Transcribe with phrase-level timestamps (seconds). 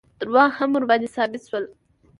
[0.19, 1.65] دروغ هم ورباندې ثابت شول.